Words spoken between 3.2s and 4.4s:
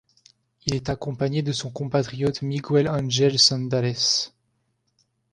Cendales.